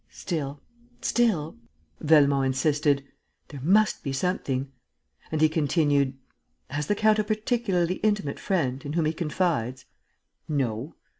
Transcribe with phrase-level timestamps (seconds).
[0.09, 0.59] "Still...
[1.01, 1.59] still,"
[1.99, 3.03] Velmont insisted,
[3.49, 4.71] "there must be something."
[5.31, 6.17] And he continued,
[6.71, 8.83] "Has the count a particularly intimate friend...
[8.83, 9.85] in whom he confides?"
[10.49, 10.95] "No."